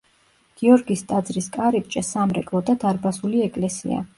[0.61, 4.05] გიორგის ტაძრის კარიბჭე, სამრეკლო და დარბაზული ეკლესია.